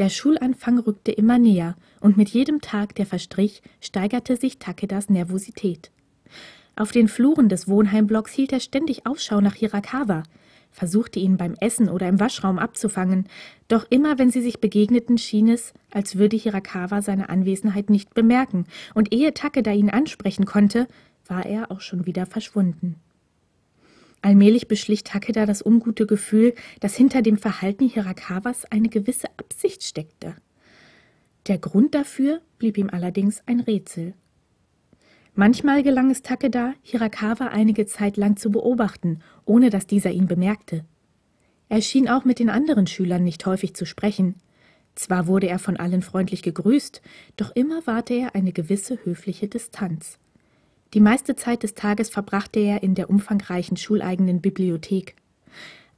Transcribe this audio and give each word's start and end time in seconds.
Der 0.00 0.08
Schulanfang 0.08 0.78
rückte 0.78 1.12
immer 1.12 1.38
näher, 1.38 1.76
und 2.00 2.16
mit 2.16 2.30
jedem 2.30 2.62
Tag, 2.62 2.94
der 2.94 3.04
verstrich, 3.04 3.60
steigerte 3.82 4.36
sich 4.36 4.58
Takedas 4.58 5.10
Nervosität. 5.10 5.90
Auf 6.74 6.90
den 6.90 7.06
Fluren 7.06 7.50
des 7.50 7.68
Wohnheimblocks 7.68 8.32
hielt 8.32 8.54
er 8.54 8.60
ständig 8.60 9.06
Ausschau 9.06 9.42
nach 9.42 9.56
Hirakawa, 9.56 10.22
versuchte 10.70 11.20
ihn 11.20 11.36
beim 11.36 11.52
Essen 11.60 11.90
oder 11.90 12.08
im 12.08 12.18
Waschraum 12.18 12.58
abzufangen, 12.58 13.28
doch 13.68 13.84
immer 13.90 14.18
wenn 14.18 14.30
sie 14.30 14.40
sich 14.40 14.58
begegneten, 14.58 15.18
schien 15.18 15.48
es, 15.48 15.74
als 15.90 16.16
würde 16.16 16.38
Hirakawa 16.38 17.02
seine 17.02 17.28
Anwesenheit 17.28 17.90
nicht 17.90 18.14
bemerken, 18.14 18.64
und 18.94 19.12
ehe 19.12 19.34
Takeda 19.34 19.72
ihn 19.72 19.90
ansprechen 19.90 20.46
konnte, 20.46 20.88
war 21.26 21.44
er 21.44 21.70
auch 21.70 21.82
schon 21.82 22.06
wieder 22.06 22.24
verschwunden. 22.24 22.94
Allmählich 24.22 24.68
beschlich 24.68 25.02
Takeda 25.04 25.46
das 25.46 25.64
ungute 25.64 26.06
Gefühl, 26.06 26.54
dass 26.80 26.94
hinter 26.94 27.22
dem 27.22 27.38
Verhalten 27.38 27.88
Hirakawas 27.88 28.70
eine 28.70 28.88
gewisse 28.88 29.28
Absicht 29.38 29.82
steckte. 29.82 30.34
Der 31.46 31.58
Grund 31.58 31.94
dafür 31.94 32.40
blieb 32.58 32.76
ihm 32.76 32.90
allerdings 32.90 33.42
ein 33.46 33.60
Rätsel. 33.60 34.14
Manchmal 35.34 35.82
gelang 35.82 36.10
es 36.10 36.22
Takeda, 36.22 36.74
Hirakawa 36.82 37.46
einige 37.46 37.86
Zeit 37.86 38.16
lang 38.18 38.36
zu 38.36 38.50
beobachten, 38.50 39.20
ohne 39.46 39.70
dass 39.70 39.86
dieser 39.86 40.10
ihn 40.10 40.26
bemerkte. 40.26 40.84
Er 41.70 41.80
schien 41.80 42.08
auch 42.08 42.24
mit 42.24 42.40
den 42.40 42.50
anderen 42.50 42.86
Schülern 42.86 43.24
nicht 43.24 43.46
häufig 43.46 43.74
zu 43.74 43.86
sprechen. 43.86 44.34
Zwar 44.96 45.28
wurde 45.28 45.48
er 45.48 45.58
von 45.58 45.76
allen 45.76 46.02
freundlich 46.02 46.42
gegrüßt, 46.42 47.00
doch 47.36 47.52
immer 47.54 47.86
wahrte 47.86 48.12
er 48.14 48.34
eine 48.34 48.52
gewisse 48.52 48.98
höfliche 49.04 49.48
Distanz. 49.48 50.18
Die 50.92 51.00
meiste 51.00 51.36
Zeit 51.36 51.62
des 51.62 51.74
Tages 51.74 52.10
verbrachte 52.10 52.58
er 52.58 52.82
in 52.82 52.94
der 52.94 53.10
umfangreichen 53.10 53.76
schuleigenen 53.76 54.40
Bibliothek. 54.40 55.14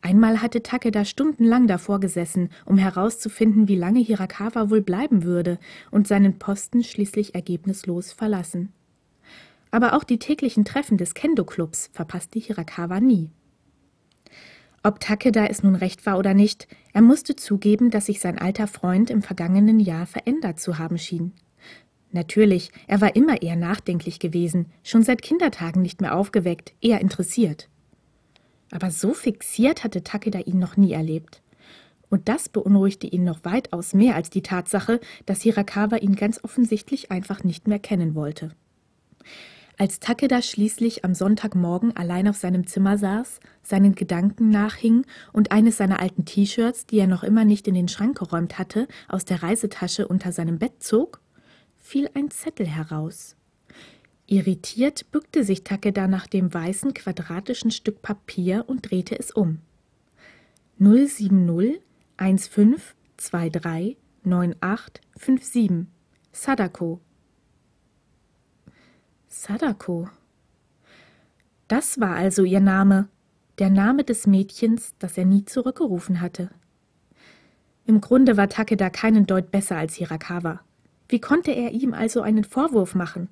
Einmal 0.03 0.43
hatte 0.43 0.63
Takeda 0.63 1.05
stundenlang 1.05 1.67
davor 1.67 2.01
gesessen, 2.01 2.51
um 2.67 2.77
herauszufinden, 2.77 3.69
wie 3.69 3.77
lange 3.77 4.01
Hirakawa 4.01 4.69
wohl 4.69 4.83
bleiben 4.83 5.23
würde, 5.23 5.59
und 5.91 6.09
seinen 6.09 6.39
Posten 6.39 6.83
schließlich 6.83 7.35
ergebnislos 7.35 8.13
verlassen. 8.13 8.73
Aber 9.71 9.95
auch 9.95 10.05
die 10.05 10.19
täglichen 10.19 10.65
Treffen 10.65 10.99
des 10.99 11.15
Kendo-Clubs 11.15 11.89
verpasste 11.93 12.39
Hirakawa 12.41 13.01
nie. 13.01 13.31
Ob 14.83 14.99
Takeda 14.99 15.47
es 15.47 15.63
nun 15.63 15.77
recht 15.77 16.05
war 16.05 16.19
oder 16.19 16.35
nicht, 16.35 16.67
er 16.93 17.01
musste 17.01 17.37
zugeben, 17.37 17.91
dass 17.91 18.07
sich 18.07 18.21
sein 18.21 18.39
alter 18.39 18.67
Freund 18.67 19.09
im 19.09 19.23
vergangenen 19.23 19.79
Jahr 19.79 20.07
verändert 20.07 20.59
zu 20.59 20.79
haben 20.79 20.99
schien. 20.99 21.33
Natürlich, 22.13 22.71
er 22.87 23.01
war 23.01 23.17
immer 23.17 23.41
eher 23.41 23.57
nachdenklich 23.57 24.19
gewesen, 24.19 24.67
schon 24.85 25.03
seit 25.03 25.23
Kindertagen 25.23 25.81
nicht 25.81 26.03
mehr 26.03 26.15
aufgeweckt, 26.15 26.75
eher 26.83 27.01
interessiert. 27.01 27.69
Aber 28.71 28.91
so 28.91 29.15
fixiert 29.15 29.83
hatte 29.83 30.03
Takeda 30.03 30.41
ihn 30.41 30.59
noch 30.59 30.77
nie 30.77 30.93
erlebt. 30.93 31.43
Und 32.11 32.29
das 32.29 32.51
beunruhigte 32.51 33.07
ihn 33.07 33.25
noch 33.25 33.45
weitaus 33.45 33.95
mehr 33.95 34.15
als 34.15 34.29
die 34.29 34.43
Tatsache, 34.43 35.01
dass 35.25 35.41
Hirakawa 35.41 35.97
ihn 35.97 36.15
ganz 36.15 36.39
offensichtlich 36.43 37.11
einfach 37.11 37.43
nicht 37.45 37.67
mehr 37.67 37.79
kennen 37.79 38.15
wollte. 38.15 38.51
Als 39.79 39.99
Takeda 39.99 40.43
schließlich 40.43 41.07
am 41.07 41.15
Sonntagmorgen 41.15 41.97
allein 41.97 42.29
auf 42.29 42.37
seinem 42.37 42.67
Zimmer 42.67 42.99
saß, 42.99 43.41
seinen 43.63 43.95
Gedanken 43.95 44.51
nachhing 44.51 45.07
und 45.33 45.51
eines 45.51 45.79
seiner 45.79 46.01
alten 46.01 46.27
T-Shirts, 46.27 46.85
die 46.85 46.99
er 46.99 47.07
noch 47.07 47.23
immer 47.23 47.47
nicht 47.47 47.67
in 47.67 47.75
den 47.75 47.89
Schrank 47.89 48.19
geräumt 48.19 48.59
hatte, 48.59 48.87
aus 49.09 49.25
der 49.25 49.43
Reisetasche 49.43 50.07
unter 50.07 50.31
seinem 50.33 50.59
Bett 50.59 50.83
zog, 50.83 51.23
fiel 51.83 52.09
ein 52.15 52.31
Zettel 52.31 52.67
heraus. 52.67 53.37
Irritiert 54.27 55.11
bückte 55.11 55.45
sich 55.45 55.65
Takeda 55.65 56.09
nach 56.09 56.27
dem 56.27 56.55
weißen 56.55 56.95
quadratischen 56.95 57.71
Stück 57.71 58.01
Papier 58.01 58.65
und 58.67 58.91
drehte 58.91 59.19
es 59.19 59.31
um. 59.31 59.59
070 60.79 61.83
1523 62.17 63.99
9857 64.25 65.87
Sadako. 66.31 67.01
Sadako. 69.29 70.09
Das 71.69 72.01
war 72.01 72.15
also 72.15 72.45
ihr 72.45 72.61
Name, 72.61 73.09
der 73.59 73.71
Name 73.71 74.05
des 74.05 74.27
Mädchens, 74.27 74.95
das 74.99 75.19
er 75.19 75.25
nie 75.25 75.45
zurückgerufen 75.45 76.21
hatte. 76.21 76.51
Im 77.85 78.01
Grunde 78.01 78.37
war 78.37 78.49
Takeda 78.49 78.89
keinen 78.89 79.27
Deut 79.27 79.51
besser 79.51 79.77
als 79.77 79.97
Hirakawa. 79.97 80.61
Wie 81.13 81.21
konnte 81.21 81.51
er 81.51 81.73
ihm 81.73 81.93
also 81.93 82.23
einen 82.23 82.43
Vorwurf 82.43 82.95
machen? 82.95 83.29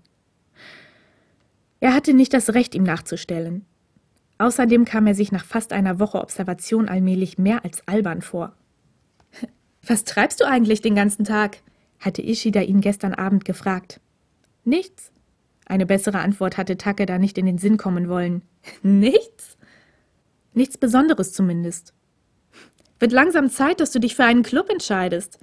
Er 1.81 1.95
hatte 1.95 2.13
nicht 2.13 2.35
das 2.35 2.53
Recht, 2.53 2.75
ihm 2.75 2.83
nachzustellen. 2.83 3.65
Außerdem 4.37 4.85
kam 4.85 5.07
er 5.07 5.15
sich 5.15 5.33
nach 5.33 5.47
fast 5.47 5.73
einer 5.73 5.99
Woche 5.99 6.21
Observation 6.21 6.91
allmählich 6.91 7.39
mehr 7.39 7.65
als 7.65 7.89
albern 7.89 8.21
vor. 8.21 8.53
Was 9.87 10.05
treibst 10.05 10.41
du 10.41 10.45
eigentlich 10.45 10.83
den 10.83 10.95
ganzen 10.95 11.25
Tag? 11.25 11.63
hatte 11.99 12.21
Ishida 12.21 12.61
ihn 12.61 12.83
gestern 12.83 13.15
Abend 13.15 13.47
gefragt. 13.47 13.99
Nichts. 14.65 15.11
Eine 15.65 15.87
bessere 15.87 16.19
Antwort 16.19 16.59
hatte 16.59 16.77
Takeda 16.77 17.17
nicht 17.17 17.39
in 17.39 17.47
den 17.47 17.57
Sinn 17.57 17.79
kommen 17.79 18.11
wollen. 18.11 18.43
Nichts? 18.83 19.57
Nichts 20.53 20.77
Besonderes 20.77 21.33
zumindest. 21.33 21.95
Wird 22.99 23.13
langsam 23.13 23.49
Zeit, 23.49 23.81
dass 23.81 23.91
du 23.91 24.01
dich 24.01 24.17
für 24.17 24.25
einen 24.25 24.43
Club 24.43 24.69
entscheidest. 24.69 25.39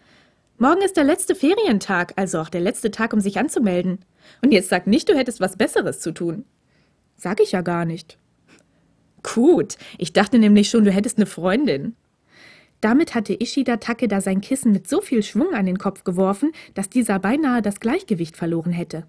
Morgen 0.59 0.81
ist 0.81 0.97
der 0.97 1.03
letzte 1.03 1.35
Ferientag, 1.35 2.13
also 2.15 2.39
auch 2.39 2.49
der 2.49 2.61
letzte 2.61 2.89
Tag, 2.89 3.13
um 3.13 3.19
sich 3.19 3.37
anzumelden. 3.37 3.99
Und 4.41 4.51
jetzt 4.51 4.69
sag 4.69 4.87
nicht, 4.87 5.07
du 5.07 5.15
hättest 5.15 5.39
was 5.39 5.55
Besseres 5.55 5.99
zu 5.99 6.11
tun. 6.11 6.45
Sag 7.15 7.39
ich 7.41 7.51
ja 7.51 7.61
gar 7.61 7.85
nicht. 7.85 8.17
Gut, 9.21 9.77
ich 9.99 10.13
dachte 10.13 10.39
nämlich 10.39 10.69
schon, 10.69 10.83
du 10.83 10.91
hättest 10.91 11.17
eine 11.17 11.27
Freundin. 11.27 11.95
Damit 12.81 13.13
hatte 13.13 13.39
Ishida 13.39 13.77
Takeda 13.77 14.19
sein 14.19 14.41
Kissen 14.41 14.71
mit 14.71 14.87
so 14.87 14.99
viel 14.99 15.21
Schwung 15.21 15.53
an 15.53 15.67
den 15.67 15.77
Kopf 15.77 16.03
geworfen, 16.03 16.51
dass 16.73 16.89
dieser 16.89 17.19
beinahe 17.19 17.61
das 17.61 17.79
Gleichgewicht 17.79 18.35
verloren 18.35 18.71
hätte. 18.71 19.05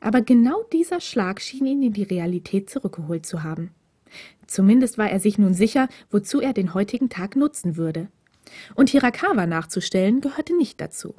Aber 0.00 0.20
genau 0.20 0.64
dieser 0.72 1.00
Schlag 1.00 1.40
schien 1.40 1.66
ihn 1.66 1.82
in 1.82 1.92
die 1.92 2.02
Realität 2.02 2.70
zurückgeholt 2.70 3.24
zu 3.24 3.44
haben. 3.44 3.70
Zumindest 4.48 4.98
war 4.98 5.10
er 5.10 5.20
sich 5.20 5.38
nun 5.38 5.54
sicher, 5.54 5.88
wozu 6.10 6.40
er 6.40 6.52
den 6.52 6.74
heutigen 6.74 7.08
Tag 7.08 7.36
nutzen 7.36 7.76
würde. 7.76 8.08
Und 8.74 8.90
Hirakawa 8.90 9.46
nachzustellen 9.46 10.20
gehörte 10.20 10.56
nicht 10.56 10.80
dazu. 10.80 11.14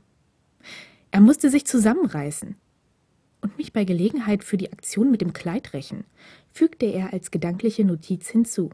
Er 1.12 1.22
musste 1.22 1.50
sich 1.50 1.66
zusammenreißen. 1.66 2.56
Und 3.42 3.58
mich 3.58 3.74
bei 3.74 3.84
Gelegenheit 3.84 4.44
für 4.44 4.58
die 4.58 4.72
Aktion 4.72 5.12
mit 5.12 5.22
dem 5.22 5.34
Kleid 5.34 5.74
rächen, 5.74 6.06
fügte 6.52 6.86
er 6.86 7.12
als 7.12 7.30
gedankliche 7.30 7.84
Notiz 7.84 8.30
hinzu. 8.30 8.70